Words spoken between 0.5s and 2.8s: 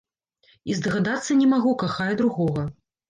І здагадацца не магу, кахае другога.